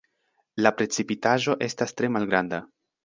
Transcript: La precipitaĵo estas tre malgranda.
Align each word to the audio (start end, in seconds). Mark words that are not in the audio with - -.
La 0.65 0.71
precipitaĵo 0.79 1.57
estas 1.67 1.95
tre 2.01 2.11
malgranda. 2.17 2.63